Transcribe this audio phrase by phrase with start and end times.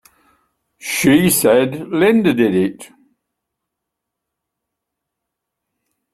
[0.79, 2.89] She said Linda did it!